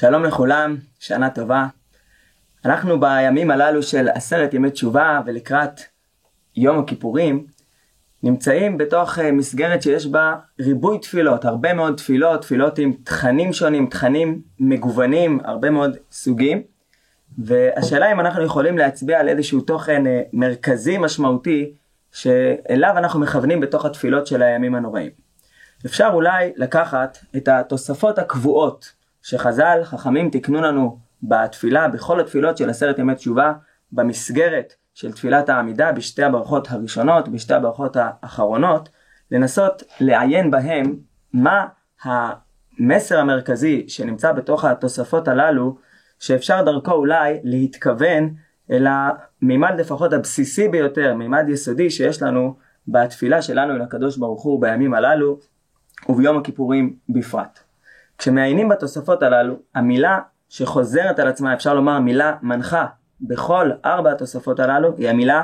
[0.00, 1.66] שלום לכולם, שנה טובה.
[2.64, 5.80] אנחנו בימים הללו של עשרת ימי תשובה ולקראת
[6.56, 7.46] יום הכיפורים
[8.22, 13.86] נמצאים בתוך אה, מסגרת שיש בה ריבוי תפילות, הרבה מאוד תפילות, תפילות עם תכנים שונים,
[13.86, 16.62] תכנים מגוונים, הרבה מאוד סוגים.
[17.38, 21.72] והשאלה אם אנחנו יכולים להצביע על איזשהו תוכן אה, מרכזי משמעותי
[22.12, 25.10] שאליו אנחנו מכוונים בתוך התפילות של הימים הנוראים.
[25.86, 32.98] אפשר אולי לקחת את התוספות הקבועות שחז"ל, חכמים תיקנו לנו בתפילה, בכל התפילות של עשרת
[32.98, 33.52] ימי תשובה,
[33.92, 38.88] במסגרת של תפילת העמידה, בשתי הברכות הראשונות, בשתי הברכות האחרונות,
[39.30, 40.96] לנסות לעיין בהם
[41.32, 41.66] מה
[42.02, 45.76] המסר המרכזי שנמצא בתוך התוספות הללו,
[46.18, 48.34] שאפשר דרכו אולי להתכוון
[48.70, 52.56] אל המימד לפחות הבסיסי ביותר, מימד יסודי שיש לנו
[52.88, 55.38] בתפילה שלנו אל הקדוש ברוך הוא בימים הללו
[56.08, 57.69] וביום הכיפורים בפרט.
[58.20, 60.18] כשמעיינים בתוספות הללו, המילה
[60.48, 62.86] שחוזרת על עצמה, אפשר לומר מילה מנחה
[63.20, 65.42] בכל ארבע התוספות הללו, היא המילה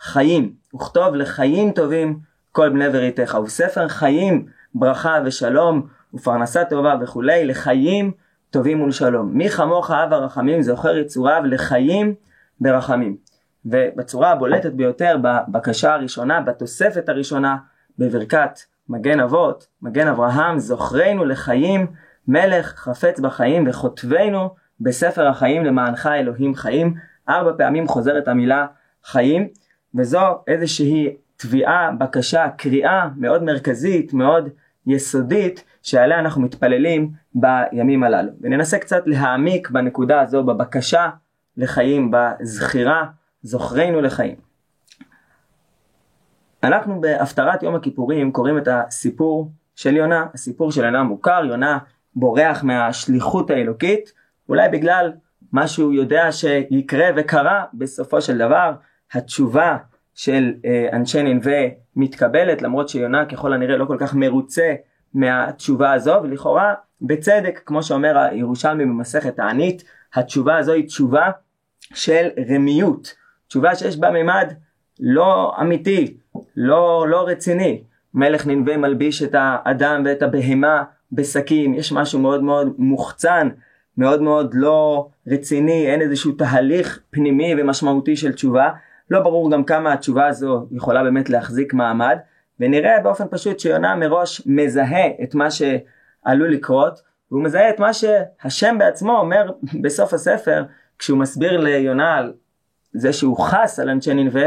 [0.00, 0.52] חיים.
[0.74, 2.18] וכתוב לחיים טובים
[2.52, 3.36] כל בני וריתך.
[3.40, 8.12] ובספר חיים ברכה ושלום ופרנסה טובה וכולי, לחיים
[8.50, 9.30] טובים ולשלום.
[9.32, 12.14] מי כמוך אב הרחמים זוכר יצוריו לחיים
[12.60, 13.16] ברחמים.
[13.64, 17.56] ובצורה הבולטת ביותר בבקשה הראשונה, בתוספת הראשונה,
[17.98, 21.86] בברכת מגן אבות, מגן אברהם, זוכרנו לחיים
[22.30, 26.94] מלך חפץ בחיים וכותבנו בספר החיים למענך אלוהים חיים.
[27.28, 28.66] ארבע פעמים חוזרת המילה
[29.04, 29.48] חיים,
[29.94, 34.48] וזו איזושהי תביעה, בקשה, קריאה מאוד מרכזית, מאוד
[34.86, 38.32] יסודית, שעליה אנחנו מתפללים בימים הללו.
[38.40, 41.10] וננסה קצת להעמיק בנקודה הזו, בבקשה
[41.56, 43.04] לחיים, בזכירה,
[43.42, 44.36] זוכרנו לחיים.
[46.62, 51.78] אנחנו בהפטרת יום הכיפורים קוראים את הסיפור של יונה, הסיפור של יונה מוכר, יונה
[52.14, 54.12] בורח מהשליחות האלוקית,
[54.48, 55.12] אולי בגלל
[55.52, 58.72] מה שהוא יודע שיקרה וקרה בסופו של דבר,
[59.12, 59.76] התשובה
[60.14, 61.60] של אה, אנשי ננבה
[61.96, 64.74] מתקבלת, למרות שיונה ככל הנראה לא כל כך מרוצה
[65.14, 69.84] מהתשובה הזו, ולכאורה בצדק, כמו שאומר הירושלמי במסכת הענית,
[70.14, 71.30] התשובה הזו היא תשובה
[71.94, 73.14] של רמיות,
[73.48, 74.52] תשובה שיש בה מימד
[75.00, 76.16] לא אמיתי,
[76.56, 77.82] לא, לא רציני.
[78.14, 83.48] מלך ננבה מלביש את האדם ואת הבהמה בשקים, יש משהו מאוד מאוד מוחצן,
[83.98, 88.70] מאוד מאוד לא רציני, אין איזשהו תהליך פנימי ומשמעותי של תשובה.
[89.10, 92.16] לא ברור גם כמה התשובה הזו יכולה באמת להחזיק מעמד,
[92.60, 97.00] ונראה באופן פשוט שיונה מראש מזהה את מה שעלול לקרות,
[97.30, 100.64] והוא מזהה את מה שהשם בעצמו אומר בסוף הספר,
[100.98, 102.32] כשהוא מסביר ליונה על
[102.92, 104.46] זה שהוא חס על אנשי ננבה,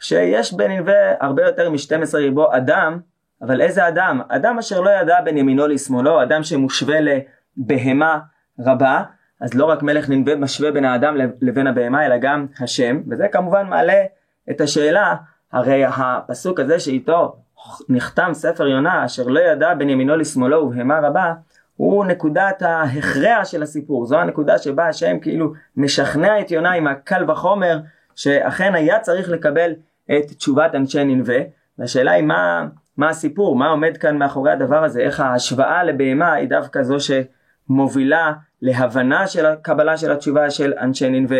[0.00, 2.98] שיש בננבה הרבה יותר מ-12 ריבו אדם,
[3.42, 4.20] אבל איזה אדם?
[4.28, 8.18] אדם אשר לא ידע בין ימינו לשמאלו, אדם שמושווה לבהמה
[8.60, 9.02] רבה,
[9.40, 13.66] אז לא רק מלך ננבה משווה בין האדם לבין הבהמה, אלא גם השם, וזה כמובן
[13.66, 14.02] מעלה
[14.50, 15.14] את השאלה,
[15.52, 17.36] הרי הפסוק הזה שאיתו
[17.88, 21.32] נחתם ספר יונה, אשר לא ידע בין ימינו לשמאלו ובהמה רבה,
[21.76, 27.30] הוא נקודת ההכרע של הסיפור, זו הנקודה שבה השם כאילו משכנע את יונה עם הקל
[27.30, 27.80] וחומר,
[28.14, 29.72] שאכן היה צריך לקבל
[30.10, 31.38] את תשובת אנשי ננבה,
[31.78, 32.66] והשאלה היא מה,
[32.98, 38.32] מה הסיפור, מה עומד כאן מאחורי הדבר הזה, איך ההשוואה לבהמה היא דווקא זו שמובילה
[38.62, 41.36] להבנה של הקבלה של התשובה של אנשי ננבה.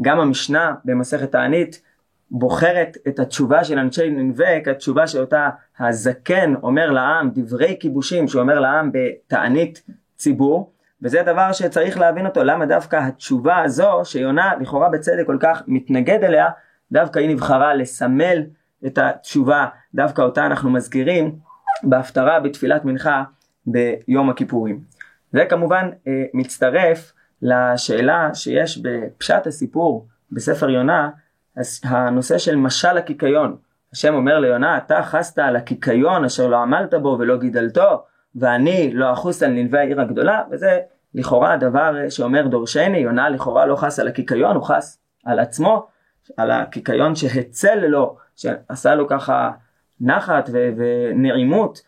[0.00, 1.82] גם המשנה במסכת תענית
[2.30, 8.90] בוחרת את התשובה של אנשי ננבה כתשובה שאותה הזקן אומר לעם, דברי כיבושים שאומר לעם
[8.92, 9.82] בתענית
[10.16, 15.62] ציבור, וזה דבר שצריך להבין אותו, למה דווקא התשובה הזו שיונה לכאורה בצדק כל כך
[15.66, 16.46] מתנגד אליה,
[16.92, 18.42] דווקא היא נבחרה לסמל
[18.86, 21.38] את התשובה, דווקא אותה אנחנו מזכירים
[21.82, 23.24] בהפטרה בתפילת מנחה
[23.66, 24.80] ביום הכיפורים.
[25.32, 27.12] זה כמובן אה, מצטרף
[27.42, 31.10] לשאלה שיש בפשט הסיפור בספר יונה,
[31.84, 33.56] הנושא של משל הקיקיון.
[33.92, 39.12] השם אומר ליונה, אתה חסת על הקיקיון אשר לא עמלת בו ולא גידלתו, ואני לא
[39.12, 40.80] אחוס על נלווה העיר הגדולה, וזה
[41.14, 45.86] לכאורה דבר שאומר דורשני, יונה לכאורה לא חס על הקיקיון, הוא חס על עצמו,
[46.36, 49.50] על הקיקיון שהצל לו, שעשה לו ככה
[50.00, 51.82] נחת ו- ונעימות,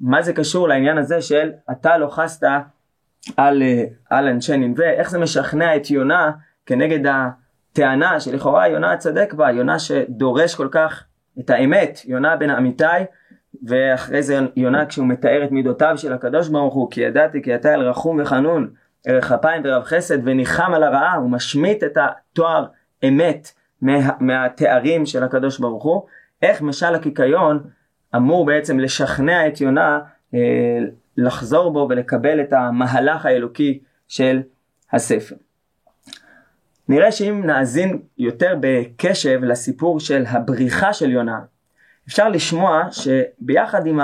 [0.00, 2.48] מה זה קשור לעניין הזה של אתה לא חסת
[3.36, 3.62] על,
[4.10, 6.30] על אנשי ננבה, איך זה משכנע את יונה
[6.66, 11.04] כנגד הטענה שלכאורה יונה צדק בה, יונה שדורש כל כך
[11.40, 12.84] את האמת, יונה בן אמיתי,
[13.66, 17.74] ואחרי זה יונה כשהוא מתאר את מידותיו של הקדוש ברוך הוא, כי ידעתי כי אתה
[17.74, 18.70] אל רחום וחנון,
[19.06, 22.66] ערך אפיים ורב חסד וניחם על הרעה, הוא משמיט את התואר
[23.08, 23.52] אמת
[23.82, 26.02] מה, מהתארים של הקדוש ברוך הוא,
[26.42, 27.62] איך משל הקיקיון
[28.16, 30.00] אמור בעצם לשכנע את יונה
[30.34, 30.78] אה,
[31.16, 33.78] לחזור בו ולקבל את המהלך האלוקי
[34.08, 34.42] של
[34.92, 35.36] הספר.
[36.88, 41.40] נראה שאם נאזין יותר בקשב לסיפור של הבריחה של יונה,
[42.08, 44.00] אפשר לשמוע שביחד עם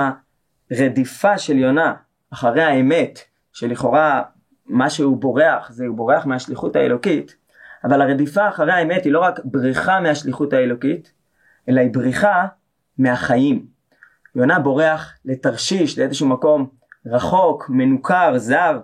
[0.71, 1.93] הרדיפה של יונה
[2.33, 3.19] אחרי האמת,
[3.53, 4.23] שלכאורה
[4.65, 7.35] מה שהוא בורח זה הוא בורח מהשליחות האלוקית,
[7.85, 11.11] אבל הרדיפה אחרי האמת היא לא רק בריחה מהשליחות האלוקית,
[11.69, 12.45] אלא היא בריחה
[12.97, 13.65] מהחיים.
[14.35, 16.67] יונה בורח לתרשיש, לאיזשהו מקום
[17.05, 18.79] רחוק, מנוכר, זר.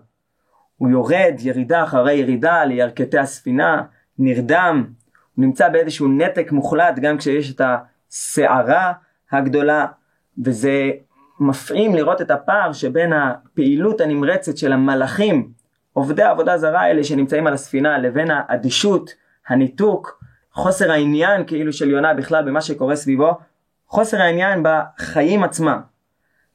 [0.78, 3.84] הוא יורד ירידה אחרי ירידה לירכתי הספינה,
[4.20, 4.86] נרדם,
[5.36, 7.62] הוא נמצא באיזשהו נתק מוחלט גם כשיש את
[8.10, 8.94] הסערה
[9.32, 9.86] הגדולה,
[10.46, 10.92] וזה
[11.40, 15.52] מפעים לראות את הפער שבין הפעילות הנמרצת של המלאכים,
[15.94, 19.14] עובדי עבודה זרה האלה שנמצאים על הספינה, לבין האדישות,
[19.48, 20.24] הניתוק,
[20.54, 23.38] חוסר העניין כאילו של יונה בכלל במה שקורה סביבו,
[23.88, 25.82] חוסר העניין בחיים עצמם.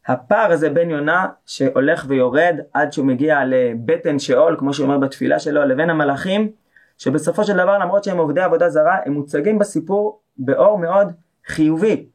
[0.07, 5.39] הפער הזה בין יונה שהולך ויורד עד שהוא מגיע לבטן שאול כמו שהוא אומר בתפילה
[5.39, 6.51] שלו לבין המלאכים
[6.99, 11.13] שבסופו של דבר למרות שהם עובדי עבודה זרה הם מוצגים בסיפור באור מאוד
[11.47, 12.07] חיובי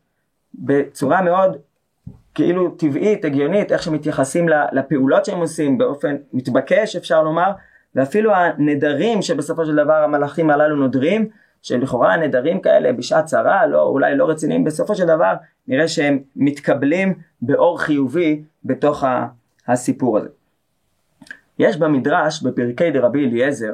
[0.53, 1.57] בצורה מאוד
[2.35, 7.51] כאילו טבעית הגיונית איך שמתייחסים לפעולות שהם עושים באופן מתבקש אפשר לומר
[7.95, 11.29] ואפילו הנדרים שבסופו של דבר המלאכים הללו נודרים
[11.61, 15.33] שלכאורה נדרים כאלה בשעת צרה, לא, אולי לא רציניים, בסופו של דבר
[15.67, 19.03] נראה שהם מתקבלים באור חיובי בתוך
[19.67, 20.29] הסיפור הזה.
[21.59, 23.73] יש במדרש, בפרקי דרבי אליעזר,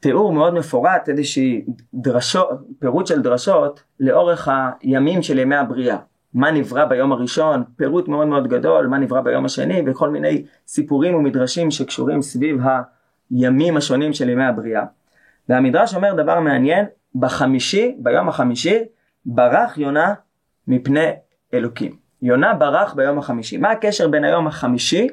[0.00, 1.64] תיאור מאוד מפורט, איזושהי
[1.94, 2.48] דרשות,
[2.78, 4.48] פירוט של דרשות לאורך
[4.80, 5.96] הימים של ימי הבריאה.
[6.34, 11.14] מה נברא ביום הראשון, פירוט מאוד מאוד גדול, מה נברא ביום השני, וכל מיני סיפורים
[11.14, 12.60] ומדרשים שקשורים סביב
[13.30, 14.84] הימים השונים של ימי הבריאה.
[15.48, 18.78] והמדרש אומר דבר מעניין, בחמישי, ביום החמישי,
[19.26, 20.14] ברח יונה
[20.68, 21.10] מפני
[21.54, 21.96] אלוקים.
[22.22, 23.56] יונה ברח ביום החמישי.
[23.56, 25.08] מה הקשר בין היום החמישי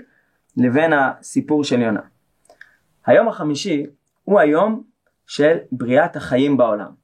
[0.57, 2.01] לבין הסיפור של יונה?
[3.05, 3.85] היום החמישי
[4.23, 4.83] הוא היום
[5.27, 6.99] של בריאת החיים בעולם.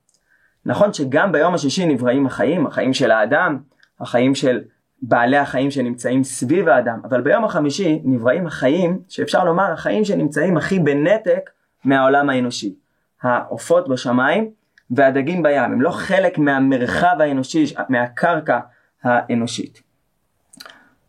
[0.66, 3.60] נכון שגם ביום השישי נבראים החיים, החיים של האדם,
[4.00, 4.62] החיים של
[5.02, 10.80] בעלי החיים שנמצאים סביב האדם, אבל ביום החמישי נבראים החיים, שאפשר לומר החיים שנמצאים הכי
[10.80, 11.50] בנתק
[11.84, 12.76] מהעולם האנושי.
[13.22, 14.52] העופות בשמיים
[14.92, 18.60] והדגים בים, הם לא חלק מהמרחב האנושי, מהקרקע
[19.04, 19.82] האנושית.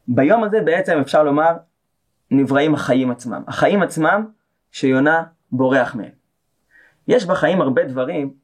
[0.08, 1.52] ביום הזה בעצם אפשר לומר
[2.30, 4.26] נבראים החיים עצמם, החיים עצמם
[4.70, 5.22] שיונה
[5.52, 6.10] בורח מהם.
[7.08, 8.34] יש בחיים הרבה דברים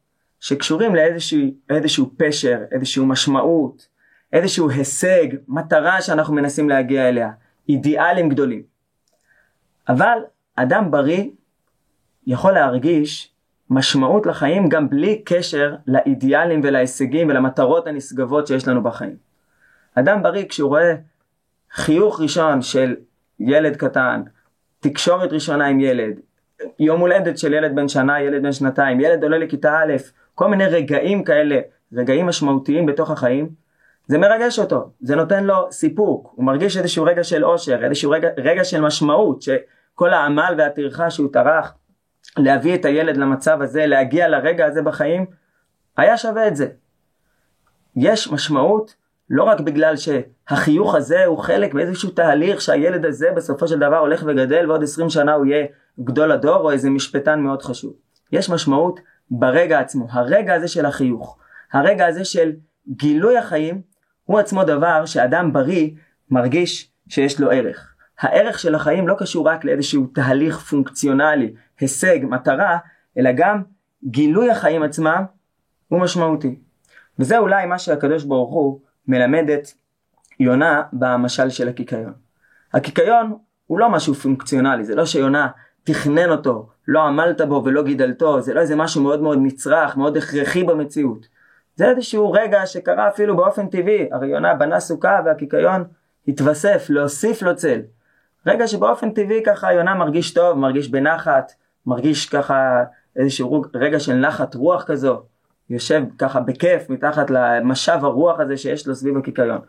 [0.40, 0.94] שקשורים
[1.70, 3.88] לאיזשהו פשר, איזושהי משמעות,
[4.32, 7.30] איזשהו הישג, מטרה שאנחנו מנסים להגיע אליה,
[7.68, 8.62] אידיאלים גדולים.
[9.88, 10.18] אבל
[10.56, 11.24] אדם בריא
[12.26, 13.32] יכול להרגיש
[13.70, 19.16] משמעות לחיים גם בלי קשר לאידיאלים ולהישגים ולמטרות הנשגבות שיש לנו בחיים.
[19.94, 20.94] אדם בריא כשהוא רואה
[21.70, 22.96] חיוך ראשון של
[23.40, 24.22] ילד קטן,
[24.80, 26.20] תקשורת ראשונה עם ילד,
[26.78, 29.92] יום הולדת של ילד בן שנה, ילד בן שנתיים, ילד עולה לכיתה א',
[30.34, 31.60] כל מיני רגעים כאלה,
[31.92, 33.61] רגעים משמעותיים בתוך החיים,
[34.06, 38.28] זה מרגש אותו, זה נותן לו סיפוק, הוא מרגיש איזשהו רגע של אושר, איזשהו רגע,
[38.36, 41.74] רגע של משמעות, שכל העמל והטרחה שהוא טרח
[42.38, 45.26] להביא את הילד למצב הזה, להגיע לרגע הזה בחיים,
[45.96, 46.66] היה שווה את זה.
[47.96, 48.94] יש משמעות
[49.30, 54.24] לא רק בגלל שהחיוך הזה הוא חלק מאיזשהו תהליך שהילד הזה בסופו של דבר הולך
[54.26, 55.66] וגדל ועוד 20 שנה הוא יהיה
[56.00, 57.92] גדול הדור או איזה משפטן מאוד חשוב.
[58.32, 61.38] יש משמעות ברגע עצמו, הרגע הזה של החיוך,
[61.72, 62.52] הרגע הזה של
[62.88, 63.91] גילוי החיים
[64.24, 65.90] הוא עצמו דבר שאדם בריא
[66.30, 67.94] מרגיש שיש לו ערך.
[68.20, 72.78] הערך של החיים לא קשור רק לאיזשהו תהליך פונקציונלי, הישג, מטרה,
[73.18, 73.62] אלא גם
[74.04, 75.24] גילוי החיים עצמם
[75.88, 76.58] הוא משמעותי.
[77.18, 79.68] וזה אולי מה שהקדוש ברוך הוא מלמד את
[80.40, 82.12] יונה במשל של הקיקיון.
[82.72, 83.36] הקיקיון
[83.66, 85.48] הוא לא משהו פונקציונלי, זה לא שיונה
[85.84, 90.16] תכנן אותו, לא עמלת בו ולא גידלתו, זה לא איזה משהו מאוד מאוד נצרך, מאוד
[90.16, 91.26] הכרחי במציאות.
[91.76, 95.84] זה איזשהו רגע שקרה אפילו באופן טבעי, הרי יונה בנה סוכה והקיקיון
[96.28, 97.80] התווסף, להוסיף לו צל.
[98.46, 101.52] רגע שבאופן טבעי ככה יונה מרגיש טוב, מרגיש בנחת,
[101.86, 102.84] מרגיש ככה
[103.16, 105.22] איזשהו רגע של נחת רוח כזו,
[105.70, 109.60] יושב ככה בכיף מתחת למשב הרוח הזה שיש לו סביב הקיקיון.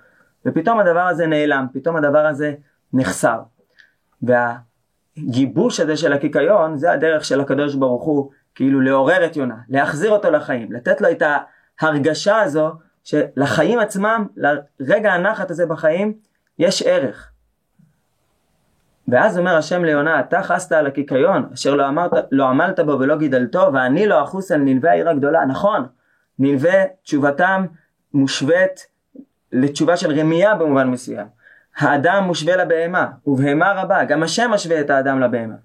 [0.46, 2.54] ופתאום הדבר הזה נעלם, פתאום הדבר הזה
[2.94, 3.40] נחסר.
[4.22, 10.12] והגיבוש הזה של הקיקיון זה הדרך של הקדוש ברוך הוא כאילו לעורר את יונה, להחזיר
[10.12, 11.22] אותו לחיים, לתת לו את
[11.82, 12.72] ההרגשה הזו
[13.04, 14.28] שלחיים עצמם,
[14.80, 16.14] לרגע הנחת הזה בחיים,
[16.60, 17.30] יש ערך.
[19.08, 23.18] ואז אומר השם ליונה, אתה חסת על הקיקיון, אשר לא, אמרת, לא עמלת בו ולא
[23.18, 25.46] גידלתו, ואני לא אחוס על נלווה העיר הגדולה.
[25.46, 25.86] נכון,
[26.40, 27.66] נלווה תשובתם
[28.14, 28.88] מושווית
[29.52, 31.28] לתשובה של רמייה במובן מסוים.
[31.78, 35.56] האדם מושווה לבהמה, ובהמה רבה, גם השם משווה את האדם לבהמה.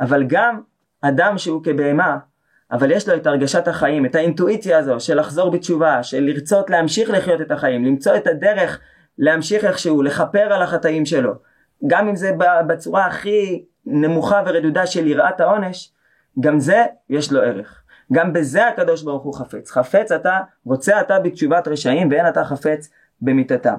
[0.00, 0.60] אבל גם
[1.02, 2.18] אדם שהוא כבהמה,
[2.72, 7.10] אבל יש לו את הרגשת החיים, את האינטואיציה הזו של לחזור בתשובה, של לרצות להמשיך
[7.10, 8.80] לחיות את החיים, למצוא את הדרך
[9.18, 11.32] להמשיך איכשהו, לכפר על החטאים שלו,
[11.86, 12.32] גם אם זה
[12.66, 15.92] בצורה הכי נמוכה ורדודה של יראת העונש,
[16.40, 17.82] גם זה יש לו ערך.
[18.12, 19.70] גם בזה הקדוש ברוך הוא חפץ.
[19.70, 23.74] חפץ אתה, רוצה אתה בתשובת רשעים ואין אתה חפץ במיתתה.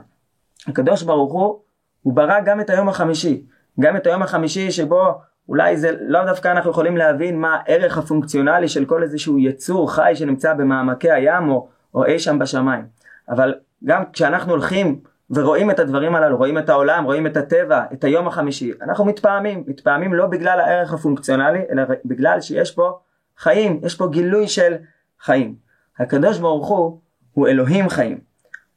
[0.67, 1.59] הקדוש ברוך הוא,
[2.01, 3.43] הוא ברא גם את היום החמישי.
[3.79, 8.67] גם את היום החמישי שבו אולי זה לא דווקא אנחנו יכולים להבין מה הערך הפונקציונלי
[8.67, 12.85] של כל איזשהו יצור חי שנמצא במעמקי הים או, או אי שם בשמיים.
[13.29, 14.99] אבל גם כשאנחנו הולכים
[15.29, 19.63] ורואים את הדברים הללו, רואים את העולם, רואים את הטבע, את היום החמישי, אנחנו מתפעמים,
[19.67, 22.99] מתפעמים לא בגלל הערך הפונקציונלי, אלא בגלל שיש פה
[23.37, 24.73] חיים, יש פה גילוי של
[25.19, 25.55] חיים.
[25.99, 26.99] הקדוש ברוך הוא
[27.33, 28.19] הוא אלוהים חיים,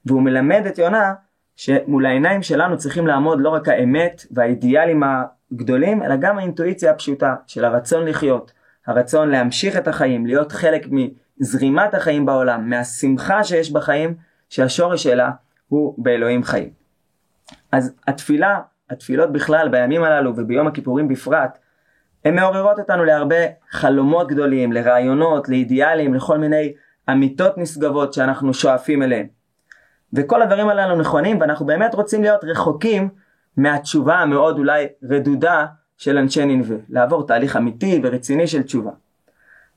[0.07, 1.13] והוא מלמד את יונה
[1.57, 5.03] שמול העיניים שלנו צריכים לעמוד לא רק האמת והאידיאלים
[5.53, 8.53] הגדולים, אלא גם האינטואיציה הפשוטה של הרצון לחיות,
[8.87, 14.15] הרצון להמשיך את החיים, להיות חלק מזרימת החיים בעולם, מהשמחה שיש בחיים,
[14.49, 15.31] שהשורש שלה
[15.69, 16.71] הוא באלוהים חיים.
[17.73, 21.59] אז התפילה, התפילות בכלל בימים הללו וביום הכיפורים בפרט,
[22.25, 23.37] הן מעוררות אותנו להרבה
[23.71, 26.73] חלומות גדולים, לרעיונות, לאידיאלים, לכל מיני
[27.11, 29.27] אמיתות נשגבות שאנחנו שואפים אליהן.
[30.13, 33.09] וכל הדברים הללו נכונים ואנחנו באמת רוצים להיות רחוקים
[33.57, 35.67] מהתשובה המאוד אולי רדודה
[35.97, 38.91] של אנשי ננבה, לעבור תהליך אמיתי ורציני של תשובה.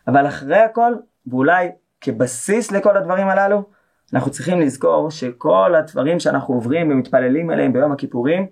[0.07, 0.93] אבל אחרי הכל,
[1.27, 1.69] ואולי
[2.01, 3.63] כבסיס לכל הדברים הללו,
[4.13, 8.47] אנחנו צריכים לזכור שכל הדברים שאנחנו עוברים ומתפללים עליהם ביום הכיפורים,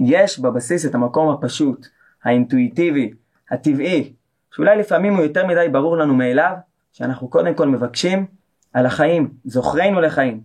[0.00, 1.86] יש בבסיס את המקום הפשוט,
[2.24, 3.12] האינטואיטיבי,
[3.50, 4.12] הטבעי,
[4.54, 6.52] שאולי לפעמים הוא יותר מדי ברור לנו מאליו,
[6.92, 8.26] שאנחנו קודם כל מבקשים
[8.72, 10.40] על החיים, זוכרנו לחיים.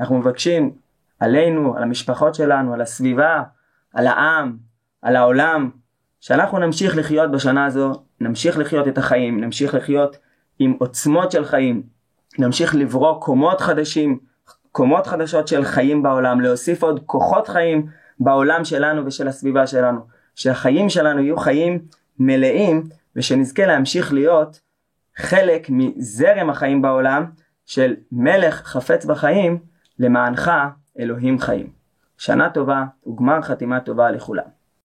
[0.00, 0.72] אנחנו מבקשים
[1.22, 3.42] עלינו, על המשפחות שלנו, על הסביבה,
[3.94, 4.56] על העם,
[5.02, 5.70] על העולם,
[6.20, 10.16] שאנחנו נמשיך לחיות בשנה הזו, נמשיך לחיות את החיים, נמשיך לחיות
[10.58, 11.82] עם עוצמות של חיים,
[12.38, 14.18] נמשיך לברוא קומות חדשים,
[14.72, 17.86] קומות חדשות של חיים בעולם, להוסיף עוד כוחות חיים
[18.20, 20.00] בעולם שלנו ושל הסביבה שלנו,
[20.34, 21.78] שהחיים שלנו יהיו חיים
[22.18, 22.84] מלאים
[23.16, 24.60] ושנזכה להמשיך להיות
[25.16, 27.24] חלק מזרם החיים בעולם
[27.66, 29.58] של מלך חפץ בחיים
[29.98, 30.50] למענך
[30.98, 31.72] אלוהים חיים.
[32.18, 34.61] שנה טובה וגמר חתימה טובה לכולם.